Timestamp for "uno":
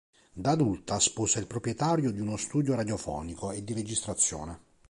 2.19-2.35